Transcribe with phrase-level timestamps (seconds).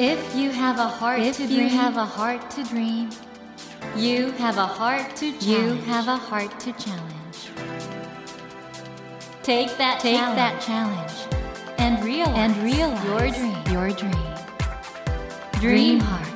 [0.00, 3.10] If you have a heart If to you dream, have a heart to dream,
[3.96, 5.42] you have a heart to challenge.
[5.42, 7.50] You have a heart to challenge.
[9.42, 11.12] Take that Take challenge, that challenge
[11.78, 13.58] and realize, and realize your dream.
[13.72, 14.34] Your dream.
[15.60, 16.28] Dream Heart.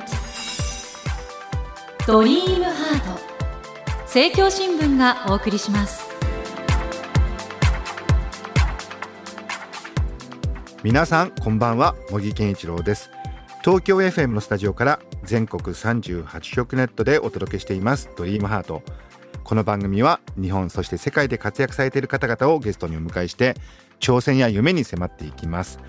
[2.05, 3.21] ドリームハート
[4.01, 6.03] 政教新聞がお送りします
[10.83, 13.12] 皆さんこんばんは茂木健一郎です
[13.63, 18.09] 東京 FM のスタジオから全国38局ネットでお届けしています。
[18.17, 18.83] ドリームハート。
[19.41, 23.55] この番組は日本そして世界で活躍されている方々をゲストにお迎えして
[24.01, 25.79] 挑戦や夢に迫っていきます。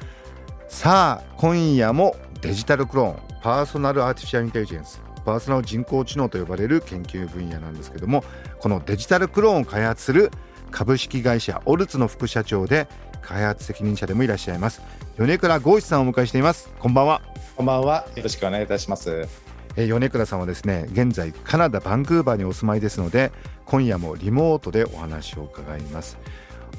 [0.69, 8.23] さあ今夜もデジタルクローンパーソナルアーティフィシャルインテリジェンスパーソナル人工知能と呼ばれる研究分野なんですけども
[8.61, 10.31] このデジタルクローンを開発する
[10.71, 12.87] 株式会社オルツの副社長で
[13.25, 14.83] 開発責任者でもいらっしゃいます
[15.17, 17.23] 米倉豪志さんをお迎えしていますこんばんは
[17.57, 18.05] こんばんは。
[18.17, 19.29] よろしくお願いいたします。
[19.77, 23.31] え米倉さんはですね、現在カナダバンクーバーにお住まいですので、
[23.65, 26.19] 今夜もリモートでお話を伺います。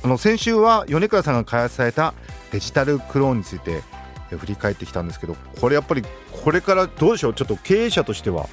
[0.04, 2.14] あの先週は米倉さんが開発された
[2.52, 3.84] デジタルクローンについて
[4.32, 6.04] 振り返ってきたんですけど、これやっぱり
[6.44, 7.34] これからどうでしょう？
[7.34, 8.50] ちょっと経営者としては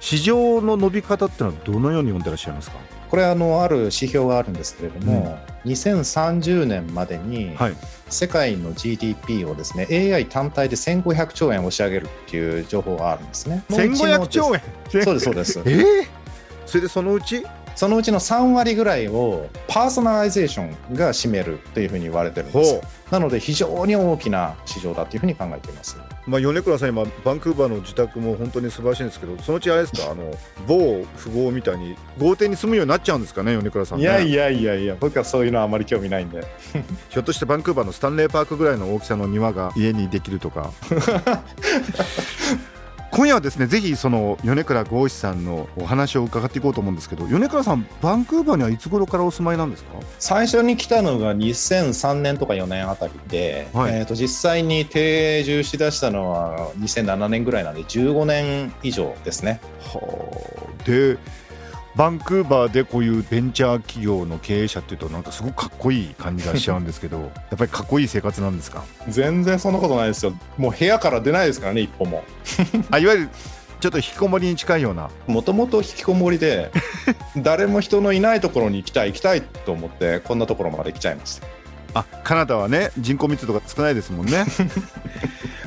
[0.00, 2.78] 市場の伸び方っていうのはどのように読んでらっしゃいますか？
[3.10, 7.56] これあのある指標があるんですけれども、うん、2030年までに
[8.08, 13.64] 世界の GDP をですね AI 単体で1500兆円押し上げるっていう情報があるんですね。
[13.68, 14.62] 1500兆円？
[15.02, 15.58] そうですそうです。
[15.60, 16.06] えー、
[16.66, 17.44] それでそのうち？
[17.74, 25.98] そのうちの3割ぐらいをパーソナライゼーションが占めるというふうに言われてるんですなので非常に大きな市場だというふうに考えています。
[26.26, 30.10] まあ、米倉さん今バンクーバーの自宅も本当に素晴らしいんですけどそのうちあれですか？
[30.10, 30.32] あの
[30.66, 36.44] 某富豪みたいに豪邸に住むようになっちゃうんですかね米倉さん、ね、いやいやいやいや僕はそういうのはあまり興味ないんで。
[37.10, 40.72] ひょっとしてバンクーバーのスタンレーパークぐらいの大きさの庭が家にできるとか
[43.16, 49.94] 今夜はですねぜひその米倉豪志さんのお話を伺っていこうと思うんですけど米倉さんバンクーバーにはいつ頃からお住まいなんですか？
[50.18, 59.60] 最初に来たのが2003年とか4年あたりで、はい、えー、と実際に定住しだしたのは2007年ぐらいなんで15年以上ですね。
[59.80, 59.98] は
[60.78, 60.84] あ。
[60.84, 61.16] で
[61.96, 67.20] バンクーバーでこういうベンチャー企業の経営者っていうとなんかすごくかっこいい感じがしちゃうんですけど
[67.50, 68.84] やっぱりかっこいい生活なんですか？
[69.08, 70.34] 全然そんなことないですよ。
[70.58, 72.22] もう部屋から出ないですからね一歩も。
[72.90, 73.28] あいわゆる
[73.80, 75.08] ちょっと引きこもりに近いような。
[75.26, 76.70] もともと引きこもりで
[77.36, 81.46] 誰も人のいないところに行きたい行きたいと思ってこんなところまで来ちゃいました。
[81.94, 84.44] あカナダはね人口密度が少ないですもんね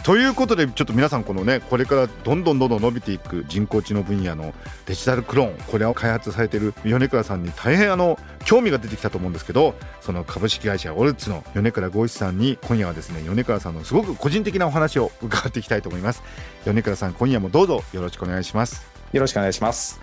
[0.09, 4.55] ということでちょっと皆さんこのねこれからどんどんどんどん伸びていく人工知能分野の
[4.87, 16.23] デジタルクローンこれを開発されている米倉さんに大変あの興味が出てきたと思うんですけどその株式会社オルツの米倉剛一さんに今夜はですね米倉さんのすごく個人的なお話を伺っていきたいと思います。
[16.65, 18.87] 米倉さん今夜もどうぞよろしくお願いします。
[19.13, 20.01] よろしくお願いします。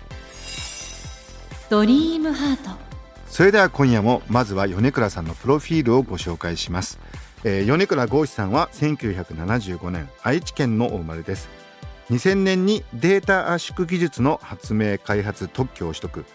[1.69, 2.69] ドリームハート。
[3.27, 6.97] それでは今夜もまずは米倉さんのプロフィールをご紹介します、
[7.43, 11.49] えー、米倉豪志さんは1975年愛知県のお生まれです。
[12.09, 16.25] 2000年にデータ圧縮技術の発明開発特許を取得。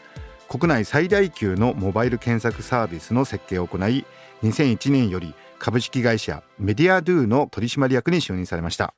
[0.49, 4.05] 国内最大級のモバイル検索サービスの設計を行い
[4.43, 8.95] 2001年より株式会社メディアドゥの取締役に就任されました。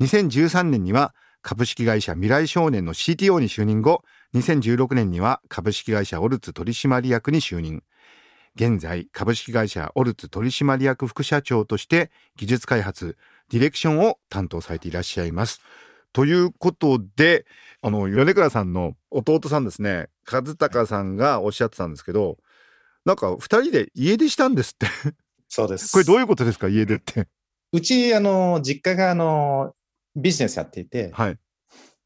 [0.00, 4.02] 2013年には株式会社未来少年の CTO に就任後
[4.34, 7.82] 2016年には株式会社オルツ取締役に就任。
[8.56, 13.16] 現在、株式会社オルツ取締役副社長として技術開発、
[13.50, 15.60] ディレクションを担当されていらっしゃいます。
[16.12, 17.46] ということで、
[17.82, 22.38] あの、米倉さんの弟さんですね、和孝さんがおっしゃってたんですけど、
[23.04, 24.86] なんか二人で家出したんですって
[25.48, 25.92] そうです。
[25.92, 27.28] これどういうことですか、家出って。
[27.72, 29.74] うち、あの、実家が、あの、
[30.14, 31.38] ビジネスやっていて、はい。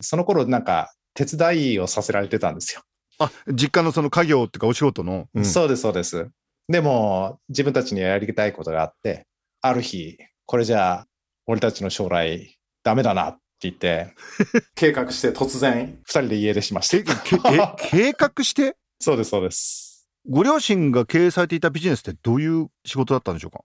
[0.01, 2.83] その頃なんか手伝いをさせられてたんですよ。
[3.19, 6.29] あ、実家のその家業っていうかお仕事の、うん、そうです、そうです。
[6.69, 9.27] でも、自分たちにやりたいことがあって、
[9.63, 11.07] ある日、これじゃあ、
[11.47, 14.15] 俺たちの将来、ダメだなって言って、
[14.77, 17.77] 計画して突然、二人で家出しました。
[17.79, 18.77] 計画して？
[19.01, 20.09] そうです、そうです。
[20.29, 23.61] ご両親が経営されていたビジネスってどういう仕事だったんでしょうか？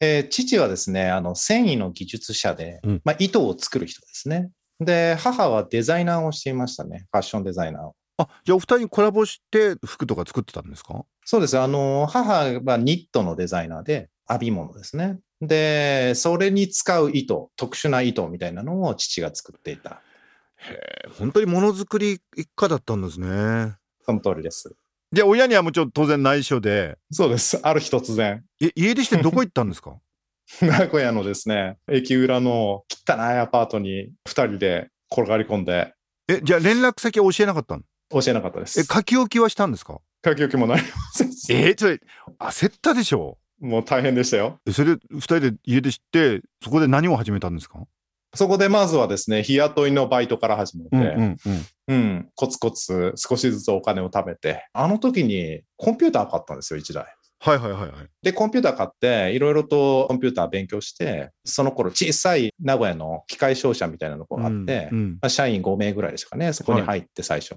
[0.00, 4.50] えー、父はですね、あの、繊維の技術者で、うん、まあ、糸を作る人ですね。
[4.78, 7.06] で、母はデザイナーをしていましたね。
[7.10, 7.96] ファッションデザイナーを。
[8.18, 11.04] あ、じゃあお二人コラボして服とか作ってたんですか？
[11.24, 11.58] そうです。
[11.58, 15.18] あの、母はニットのデザイナーで、編み物ですね。
[15.40, 20.00] で、それに使う糸、特殊な糸みたいなのを父が作っていた。
[20.56, 20.72] へ
[21.06, 23.74] え、本当にものづくり一家だったんですね。
[24.06, 24.74] その通りです。
[25.12, 26.96] で、親にはもちろん当然内緒で。
[27.12, 27.58] そうです。
[27.62, 28.42] ある日突然。
[28.62, 29.98] え、家出してどこ行ったんですか？
[30.60, 35.94] 名古屋のですね、駅裏の汚いアパートに二人で転がり込んで、
[36.28, 37.82] え、じゃあ連絡先は教えなかったの？
[38.10, 38.80] 教えなかったです。
[38.80, 40.00] え、書き置きはしたんですか？
[40.24, 41.52] 書き置きもなりませんし。
[41.52, 42.00] えー、それ、
[42.38, 43.38] 焦ったでしょ？
[43.60, 44.58] もう大変でしたよ。
[44.66, 47.84] えそれで二人で家出して、そこで何を始めたんですか？
[48.34, 51.66] そこでまずはですね、日雇いのバイトから始めて、うんうんうん。
[51.86, 57.06] うん、コツコツ少しずつお金を貯めて、あの時にコンピューター買ったんですよ、1台。
[57.46, 57.90] はいはいはいはい。
[58.22, 67.56] で、コンピューター買って、いろいろとコンピューター勉強して、その頃小さい名古屋の機械商社みたいなのがあって、うんうんまあ社員5名ぐらいでしたかね、そこに入って最初。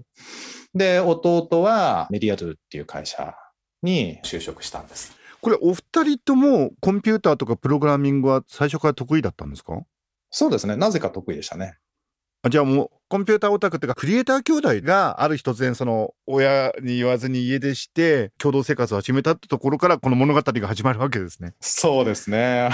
[0.74, 3.34] で、弟はメディアドゥっていう会社
[3.82, 5.16] に就職したんです。
[5.40, 9.80] これお二人ともコンピューターとかプログラミングは最初から得意だったんですか？
[10.32, 11.78] そうですね、なぜか得意でしたね。
[12.44, 21.54] あじゃあもうコンピューターオタクっていうかクリエイター兄弟がある日突然その親に言わずに家出して共同生活を始めたってところからこの物語が始まるわけですね。
[21.62, 22.70] そうですね。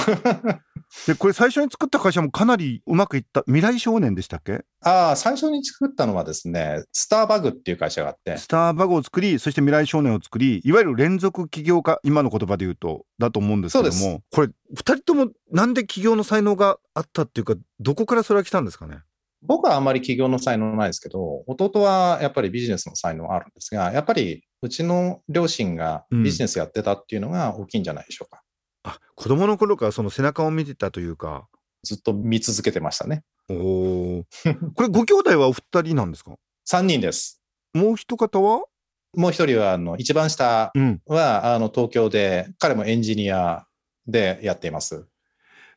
[1.08, 4.64] でこれ最初に作った会社もかなりうまくいった未来少年でしたっけ？
[4.82, 19.00] ああ、最初に作ったのはですね、スターバグっていう会社があって、スターバグを作りそして未来少年を作りいわゆる連続起業家今の言葉で言うとだと思うんですけどそうもこれ二人ともなんで起業の才能があったっていうかどこからそれは来たんですかね？
[19.46, 28.42] 僕はあんまり起業の才能ないですけど、弟はやっぱりビジネスの才能あるんですが、やっぱりうちの両親がビジネスやってたっていうのが大きいんじゃないでしょうか。
[28.84, 31.48] あ子供の頃からその背中を見てたというか
[31.84, 33.24] ずっと見続けてましたね。
[33.50, 34.26] おお
[34.76, 36.36] これご兄弟はお二人なんですか
[36.68, 37.42] ？3人です。
[37.74, 38.64] もう一方は？
[39.16, 43.68] もう一人は、あの、一番下うんは、あの、東京で、彼もエンジニア
[44.08, 45.06] でやっています。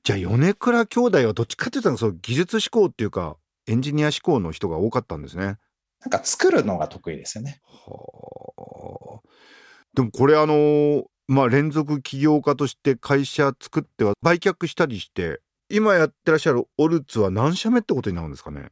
[0.05, 3.37] じゃあ米倉兄弟はどっちかっていうとその技術志向っていうか
[3.67, 5.57] エンジニア志向の人が多かったんですね。
[6.01, 7.61] なんか作るのが得意ですよね。
[7.65, 9.29] はあ。
[9.95, 18.69] でもこれあのまあ連続起業家として会社作っては売却したりして今やってらっしゃるオルツは何社目ってことになるんですかね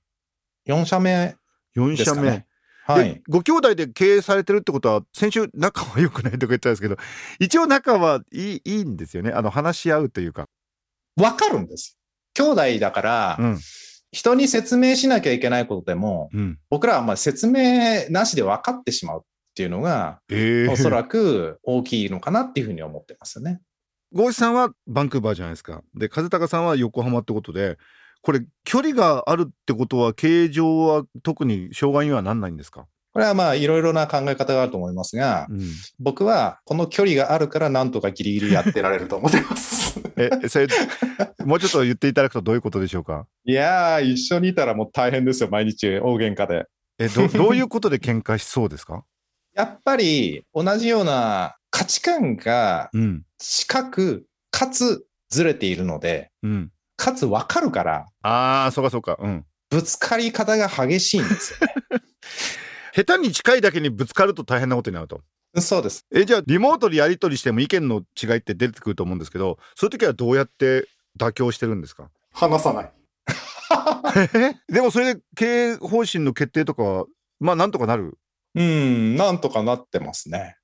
[0.69, 1.35] 4社目
[1.77, 2.47] 4社目。
[2.87, 3.23] はいで。
[3.29, 6.97] ご兄弟で経営されてるってことは先週仲は良くないとか言ったんですけど
[7.41, 10.47] 一応仲はいいいいんですよねあの話し合うというか。
[11.17, 11.99] わかるんです。
[12.35, 13.59] 兄弟だから、うん
[14.15, 19.23] 人に説明しなきゃいけないことでも、うん、僕らはまあ説明なしで分かってしまうっ
[19.55, 23.61] ていうのが、ええおそらく大きいのかなっていうふうに思ってますよね。
[24.13, 25.83] ゴーシさんはバンクーバーじゃないですか。
[25.97, 27.77] で、風高さんは横浜ってことで、
[28.23, 35.61] これ、距離があるってことは、経営上は特に障害にはなんないんですか、これはまあいろいろな考え方があると思いますが、うん、
[36.01, 39.84] 僕はこの距離があるからなんとかギリギリやってられると思ってます。
[40.17, 40.67] え、それ、
[41.45, 43.27] もうちょっと言っていただくとどういうことでしょうか？
[43.45, 46.67] いやー、一緒にいたらもう大変ですよ、毎日大喧嘩で。
[46.99, 49.05] え、ど、どういうことで喧嘩しそうですか？
[49.55, 56.71] やっぱり同じような価値観がうん、近く、かつずれているので、うん。
[56.97, 59.17] かつ分かるから、ああ、そうかそうか。
[59.21, 59.45] うん。
[59.71, 61.75] ぶつかり方が激しいんですよね。
[62.95, 65.23] 下手に近いだけにぶつかると大変なことになると。
[65.61, 66.05] そうです。
[66.13, 72.11] え、じゃあ、リモートでやり取りしても意見の違いって出てくると思うんですけど、そういう時はどうやって妥協してるんですか？
[72.33, 72.93] 話さない。
[74.69, 77.05] でもそれで経営方針の決定とかは、
[77.41, 78.19] まあなんとかなる？
[78.55, 80.57] うん、なんとかなってますね。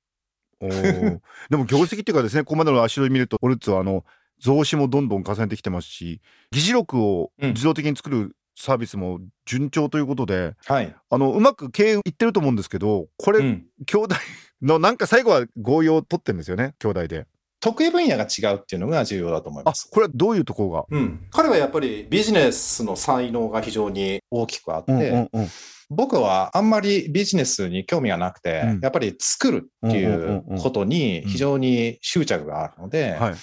[0.59, 4.05] おーでも業績っていうかですね、ここまでの足取り見ると、オルツはあの、
[4.39, 6.21] 増資もどんどん重ねてきてますし、
[6.51, 10.95] 議事録を自動的に作るサービスも順調ということで、はい。
[11.09, 14.15] あの、うまく経営いってると思うんですけど、これ、うん兄弟
[14.61, 17.25] のなんか最後は合意を取ってるんですよね、兄弟で。
[17.59, 20.85] 得意分野が違うっていうのが重要だと思いあます。、これはどういうところが？
[20.89, 25.47] うん、彼はやっぱりビジネスの才能が非常に大きくあって、うんうん
[25.93, 33.33] 僕はあんまりビジネスに興味がなくて、うんやっぱり作るっていんうんうんううんことに非常に執着があるので、はい。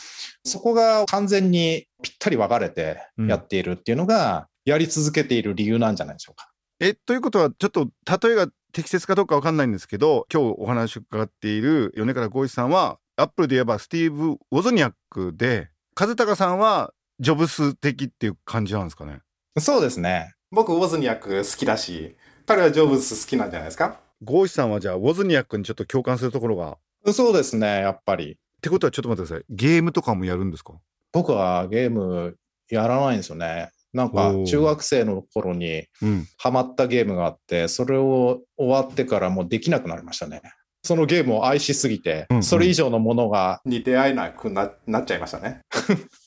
[0.45, 6.48] そこが完全にぴったり分かれてやっているっていうのが、やり続けている理由なんじゃないでしょうか。
[6.81, 7.91] え、ということは、ちょっと
[8.27, 19.23] 例えが適切かどうかわかんないんですけど、今日お話を伺っている米倉浩一さんは、アップルで言えばスティーブ・ウォズニャックで、風高さんはジョブス的っていう感じなんですかね？
[19.59, 20.35] そうですね。
[20.53, 22.17] 僕、ウォズニャック好きだし、
[22.47, 23.99] 彼はジョブズ好きなんじゃないですか？
[24.23, 26.79] ゴーシさんはじゃあ、ウォズニャックにちょっと共感するところが？
[27.11, 28.39] っそうですね、やっぱり。
[28.63, 29.45] てことはちょっと待ってください。
[29.51, 30.75] ゲームとかもやるんですか？
[31.13, 32.37] 僕はゲーム
[32.71, 33.71] やらないんですよね。
[33.93, 36.27] なんか中学生の頃にうん。
[36.37, 40.43] ハマったゲームがあって、それを終わってからもうできなくなりましたね。
[40.85, 45.63] そのゲームを愛しすぎてうんう、んそれ以上のものがに出会えなくななっちゃいましたね。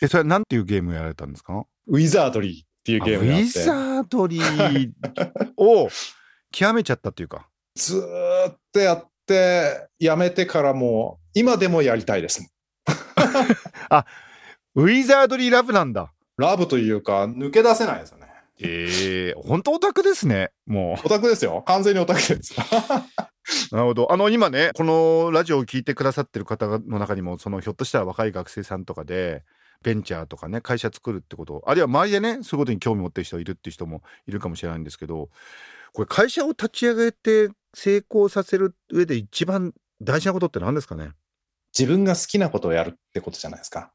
[0.01, 1.65] え、それは何ていうゲームをやられたんですか？
[1.87, 4.91] ウィザードリーっていうあゲームがあって、ウィザードリー
[5.57, 5.89] を
[6.51, 7.47] 極めちゃったっていうか。
[7.75, 12.45] ずーっとやって、やめてからもう、今でもやりたいです。
[14.75, 16.11] ウィザードリーラブなんだ。
[16.37, 18.27] ラブというか、抜け出せないですよね。
[18.63, 20.51] ええ本当オタクですね。
[20.67, 21.63] もオタクですよ。
[21.65, 22.53] 完全にオタクです。
[22.53, 22.55] う。
[23.75, 24.11] なるほど。
[24.11, 29.43] あの、今ね、このラジオを聞いてくださってる方の中にも、その、ひょっとしたら若い学生さんとかで、
[29.83, 35.29] ベンチャーとかね、会社作るってこと、あるいは周りでね、そういうことに興味持ってる人いるっていう人もいるかもしれないんですけど、
[35.93, 41.11] これ会社を立ち上げて成功させる上で一番大事なことって何ですかね？
[41.77, 43.91] 自分が好きなことをやるってことじゃないですか。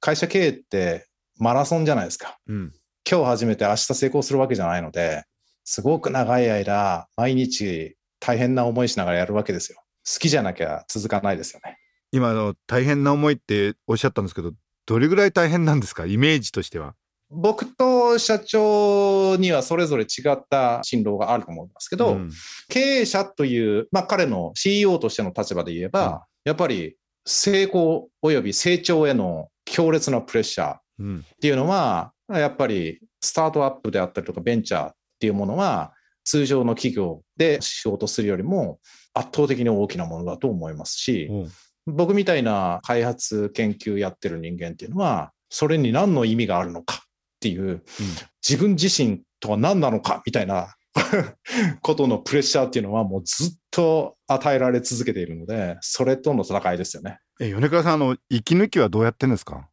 [0.00, 1.06] 会社経営って
[1.38, 2.38] マラソンじゃないですか。
[2.46, 2.72] うん。
[3.08, 5.24] 今日始めて明日成功するわけじゃないので、
[5.64, 9.82] すごく長い間、毎日大変な思いしながらやるわけですよ。
[10.12, 11.78] 好きじゃなきゃ続かないですよね。
[12.12, 14.52] 今あの大変な思いっておっしゃったんですけど
[14.86, 16.06] どれぐらい大変なんですか？
[16.06, 16.94] イメージとしては。
[17.28, 22.30] 僕と社長にはそれぞれ違った進路があると思いますけど、うん
[22.68, 31.24] 経営者という、まあ、彼の CEO としての立場で言えば、やっぱり成功及び成長への強烈なプレッシャーっうん。
[31.40, 35.92] ていうのは、やっぱりスタートアップであったりとかベンチャーっていうものは、
[36.24, 38.80] 通常の企業で仕事するよりも
[39.14, 41.52] 圧倒的に大きなものだと思いますし、うん。
[41.86, 46.98] 僕みたいな開発研究やってる人間っていうのは、それに何の意味があるのかっ
[47.40, 47.82] ていう、
[48.46, 50.74] 自分自身とは何なのかみたいな
[51.82, 57.18] ことのプレッシャーっていうのはもうずっと与えられ続けているので、それとの戦いですよね。
[57.40, 59.68] え米倉さんあの息抜きはどうやってんですか、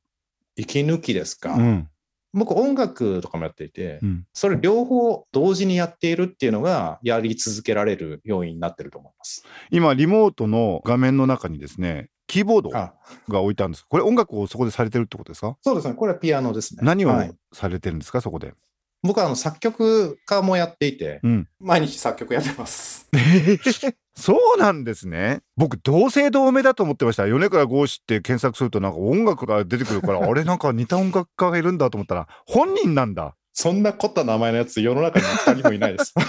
[0.55, 1.53] 息抜きですか？
[1.53, 1.89] うん
[2.36, 9.45] 僕音楽とかもやっていて、うん、それ両方同時にやっているっていうのがやり続けられる要因になってると思います。
[9.69, 12.95] 今リモートの画面の中にですねキーボードが
[13.31, 15.55] あ置いてあるんですこれ音楽をそこでされてるってことですか？
[15.62, 15.93] そうですね。
[15.93, 16.79] これはピアノですね。
[16.81, 18.55] 何をはいされてるんですか、そこで。
[19.03, 23.07] 僕はあの作曲家もやっていて、うん、毎日作曲やってます。
[24.15, 25.41] そうなんですね。
[25.58, 27.25] 僕同姓同名だと思ってました。
[27.27, 33.36] 米倉剛志って検索するとなんか音楽が出てくるから あれなんか似た音楽家がいるんだと思ったら本人なんだ。
[33.53, 36.13] そんな凝った名前のやつ世の中に2人もいないです。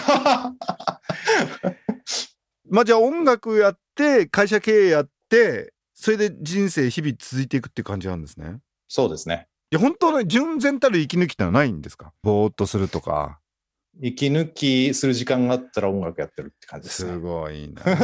[2.71, 8.59] まあじゃあ音楽やって会社経営やってそれで人生日々続いていくって感じなんですね。
[8.89, 9.47] そうですね。
[9.71, 12.13] いや本当の純然たる息抜きってのはないんですか？
[12.23, 13.39] ぼーっとするとか
[14.01, 17.17] 息抜きする時間があったら音楽やってるって感じですすね。
[17.19, 17.95] ごいなで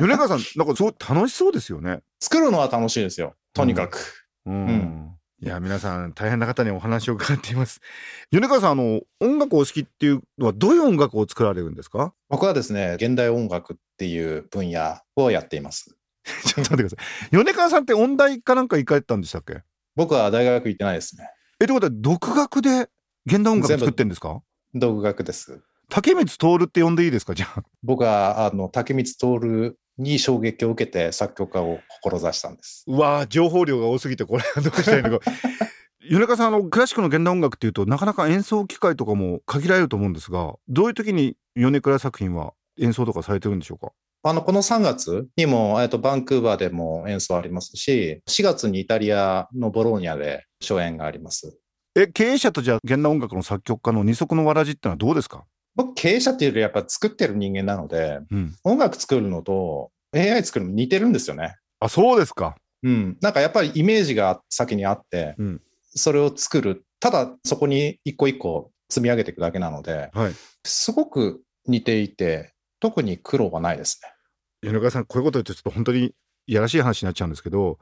[0.00, 3.34] も米川さんなんかすごい楽しそうですよね作るのは楽しいですよ。
[3.52, 3.98] とにかく。
[4.46, 7.82] うんうんいや皆さん大変な方にお話を伺っています
[8.30, 12.14] 米川さんあの音楽を好きっていうのはどういう音楽を作られるんですか？
[12.30, 15.94] 僕はですね、現代音楽っていう分野をやっています。
[16.24, 19.60] ちょっと待ってください米川さんって音大かなんか行かれてたんでしたっけ？
[19.94, 21.28] 僕は大学行ってないですね。
[21.60, 22.88] えってことは独学で
[23.26, 24.40] 現代音楽作ってんですか？
[24.74, 25.60] 独学です。
[25.88, 27.34] 竹光徹って呼んでいいですか？
[27.34, 32.84] じゃあ僕は、あの、竹光徹に衝撃を受けて作曲家を志したんです。
[32.86, 35.24] うわー情報量が多すぎてこれはどうしたらいいのか
[36.08, 43.92] 米川さんあのクラシックの現代音楽っていうとなかなか演奏機会とかも限られると思うんですがどういう時に米倉作品は演奏とかされてるんでしょうか？
[44.22, 51.56] あの、この3月にも、えっと、バンクーバーでも演奏ありますし、4月にイタリアのボローニャで初演があります。
[51.98, 61.56] え経営者とじゃあ現代音楽の作曲家の二足のわらじってのはどうですか、僕、経営者っていうよりやっぱ作ってる人間なので、うん、音楽作るのと AI 作るの似てるんですよね。
[61.80, 63.16] あそうですかうん。
[63.22, 65.62] なんかやっぱりイメージが先にあって、うん
[65.98, 66.84] それを作る。
[67.00, 70.32] ただそこに一個一個積み上げていくだけなので、はい
[70.64, 73.98] すごく似ていて、特に苦労はないです
[74.62, 74.70] ね。
[74.70, 76.14] 米川さんこういうこと言うとちょっと本当に
[76.46, 77.78] いやらしい話になっちゃうんですけど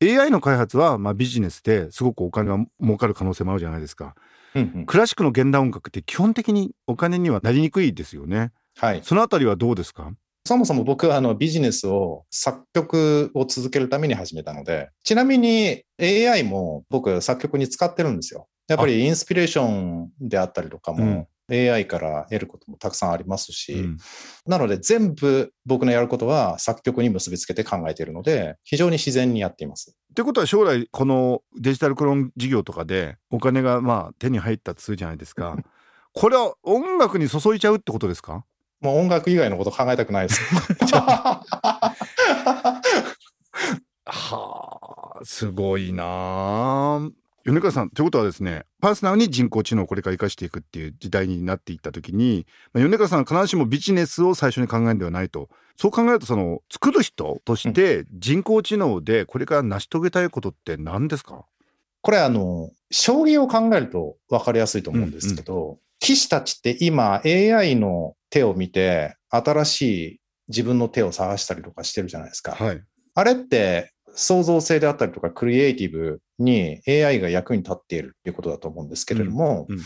[0.00, 4.14] AI の開発はまあビジネスですごくお金が儲かる可能性もあるじゃないですか。
[4.54, 4.86] うんうん。
[4.86, 8.52] クラシックの現代音楽って基本的にお金にはなりにくいですよね。
[8.76, 9.00] はい。
[9.02, 10.12] そのあたりはどうですか？
[10.46, 18.48] そもそも僕はあのビジネスを作曲を続けるために始めたので、ちなみに AI も僕作曲に使ってるんですよ。
[18.68, 23.96] やっぱりインスピレーションであったりとかも AI から得ることもたくさんありますし、うん
[24.46, 29.94] なので全部僕のやることは作曲に結びつけて考えているので、非常に自然にやっています。
[30.10, 35.56] ってことは将来このデジタルクローン事業とかでお金がまあ手に入ったとするじゃないですか
[36.14, 38.44] これは音楽に注いちゃうってことですか？
[38.80, 40.40] もう音楽以外のこと考えたくないです。
[44.06, 47.00] はあすごいなあ
[47.50, 55.48] 米川さんということはですねパーソナルに人工知能をこれから生かしていくっていう時代になっていった時に、まあ、米川さんは必ずしもビジネスを最初に考えるんではないと。
[55.76, 61.46] そう考えるとその作る人として人工知能でこれから成し遂げたいことって何ですか？
[62.02, 72.52] これあの、将棋を考えると分かりやすいと思うんですけど、棋士たちって今 AI の手を見て新しい自分の手を探したりとかしてるじゃないですか。
[72.52, 72.82] はい。
[73.14, 79.84] あれって創造性であったりとかクリエイティブに AI が役に立っているということだと思うんですけれども、うんうん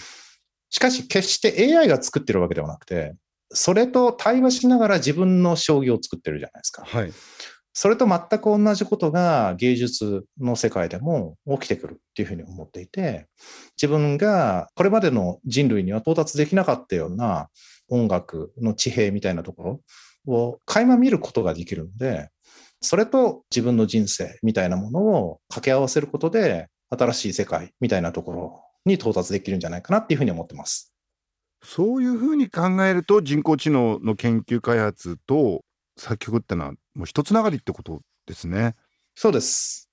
[0.72, 3.14] しかし決して AI が作ってるわけではなくて、
[3.50, 6.82] それと対話しながら自分の将棋を作ってるじゃないですか。
[6.86, 7.12] はい。
[7.74, 13.26] それと全く同じことが芸術の世界でも起きてくるっていうふうに思っていて、
[13.76, 17.48] 自分がこれまでの人類には到達できなかったような
[17.90, 19.80] 音楽の地平みたいなとこ
[20.26, 22.30] ろを垣間見ることができるので、
[22.82, 30.92] それと自分の人生みたいなものを掛け合わせることで、新しい世界みたいなところに到達できるんじゃないかなっていうふうに思ってます。
[31.64, 35.64] そういうふうに考えると人工知能の研究開発と
[35.96, 38.74] 作曲ってのはもう一つながりってことですね。
[39.14, 39.88] そうです。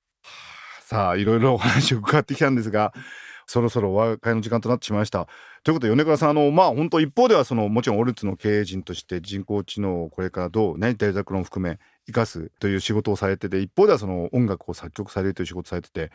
[0.81, 2.93] さあいろいろお話を伺ってきたんですが
[3.45, 5.27] そろそろお別れの時間となってしまいました。
[5.63, 16.11] ということで米倉さんあのまあ本当一方ではそのもちろんオルツの経営陣として人工知能をこれからどうねデルタクロン含め生かすという仕事をされてて一方ではその音楽を作曲されるという仕事をされてて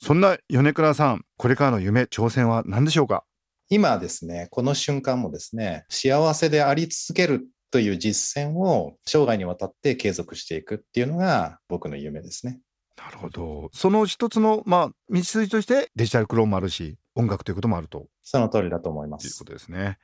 [0.00, 3.24] そんな米倉さんこれからの夢挑戦は何でしょうか？
[3.68, 12.60] 今ですね、この瞬間もですね、幸せであり続けるという実践を生涯にわたって継続していくっていうのが僕の夢ですね。
[12.96, 19.28] なるほどその一つのまあ道筋としてデジタルクローンもあるし音楽ということもあるとその通りだと思います。
[19.28, 19.98] ということですね。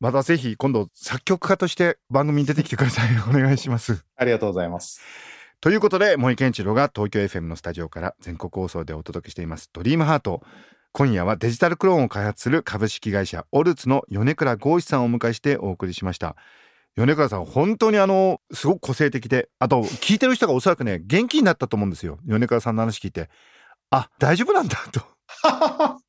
[0.00, 3.08] またぜひ今度作曲家として番組に出てきてください。
[3.28, 4.04] お願いします。
[4.16, 5.00] ありがとうございます。
[5.60, 10.42] ということで森健一郎が東京 FM のスタジオから全国放送でお届けしています「ドリームハート
[10.92, 16.36] 今夜はデジタルクローンを開発する株式会社オルツの米倉剛志さんをお迎えしてお送りしました
[16.96, 23.30] 米倉さん本当にあのすごく個性的であと聞いてる人がおそらくね元気になったと思うんですよ米倉さんの話聞いて
[23.88, 25.00] あ大丈夫なんだと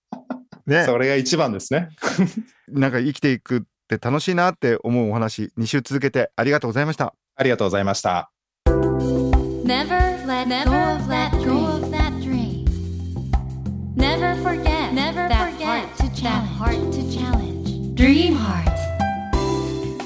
[0.67, 1.89] ねそれが一番ですね。
[2.67, 7.13] なんか生きていくっ楽しいなって思うお話2週続けてありがとうございました。
[7.35, 8.31] ありがとうございました。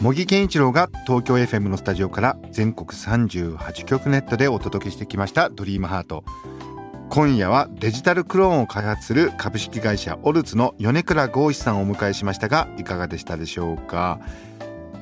[0.01, 6.23] 茂木健一郎が東京 FM のスタジオから全国38局ネットでお届けしてきました「ドリームハート。
[7.09, 14.19] 今夜はデジタルクローンを開発する株式会社オルツの米倉剛志さんをお迎えしましたがいかがでしたでしょうか？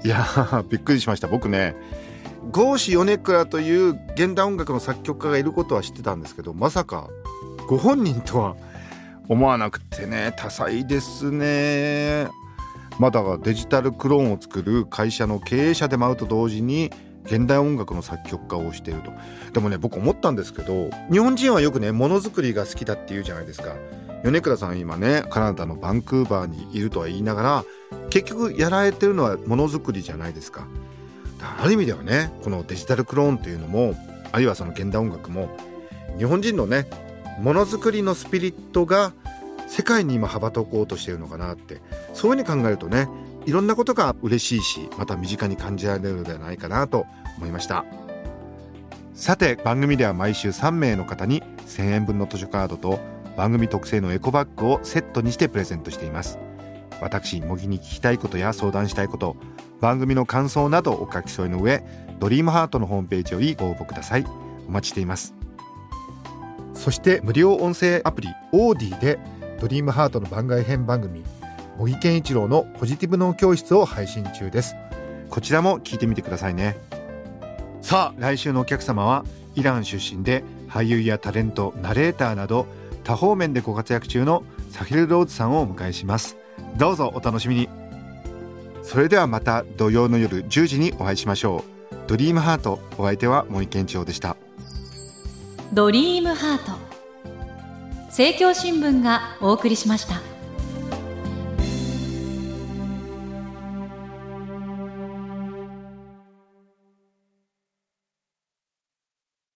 [0.05, 1.27] いやーびっくりしました。
[1.27, 1.75] 僕ね
[2.51, 7.09] 剛志米倉という現代音楽の作曲家がいることは知ってたんですけどまさか
[7.67, 8.55] ご本人とは
[9.27, 12.29] 思わなくてね多彩ですね。
[12.99, 16.89] まだデジタルクローンを作る会社の経営者でもあると同時に
[17.27, 19.11] 現代音楽の作曲家をしていると。
[19.53, 23.75] でもね僕思ったんですけど日本人はよくねものづくりが好きだって言うじゃないですか。
[24.23, 27.65] 米倉さん今ねカナダのバンクーバーにいるとは言いながら
[28.09, 30.67] 結局やられてるのはものづくりじゃないですか。
[31.61, 33.93] ある意味ではねこのデジタルクローンっていうのも
[34.31, 35.49] あるいはその現代音楽も
[36.17, 36.87] 日本人のね
[37.39, 39.13] ものづくりのスピリットが
[39.67, 41.81] 世界に今羽ばたこうとしているのかなって
[42.13, 43.07] そういうふうに考えるとね
[43.47, 47.05] いろんなことが嬉しいしまた身近に感じられるのではないかなと
[47.37, 47.85] 思いました。
[49.13, 52.99] さて番組では毎週3名の方に1000円分の図書カードと
[53.37, 56.37] 番組特製のエコバッグをセットにしてプレゼントしています。
[56.99, 59.37] 私模擬に聞きたいことや相談したいこと
[59.79, 61.83] 番組の感想などお書き添えの上
[62.19, 64.25] ドリームハートのホームページよりご応募ください。
[64.67, 65.33] お待ちしています。
[66.73, 69.19] そして無料音声アプリオーディで
[69.61, 71.23] ドリームハートの番外編番組
[71.77, 74.75] 茂木健一郎のポジティブ脳教室を配信中です。
[75.29, 76.75] こちらも聞いてみてくださいね。
[77.81, 79.23] さあ来週のお客様は
[79.55, 82.65] イラン出身で俳優やタレントナレーターなど
[83.03, 86.35] 多方面でご活躍中のサヒル・ローズさんをお迎えします。
[86.77, 87.69] どうぞお楽しみに。
[88.81, 91.95] それではまた土曜の夜10時にお会いしましょう。
[92.07, 94.35] ドリームハートお相手は森健一郎でした。
[95.73, 96.71] ドリームハート。
[98.07, 100.36] 政教新聞がお送りしました。